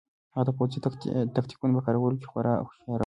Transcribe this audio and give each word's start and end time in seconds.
هغه 0.33 0.43
د 0.47 0.49
پوځي 0.57 0.79
تکتیکونو 1.35 1.73
په 1.77 1.81
کارولو 1.85 2.19
کې 2.19 2.27
خورا 2.31 2.53
هوښیار 2.61 2.97
و. 2.97 2.99